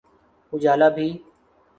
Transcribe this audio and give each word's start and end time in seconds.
اجالا 0.53 0.87
بھی۔ 0.95 1.07